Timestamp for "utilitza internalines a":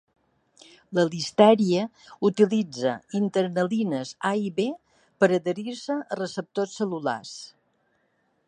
2.29-4.35